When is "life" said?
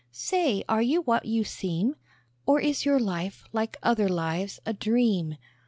2.99-3.43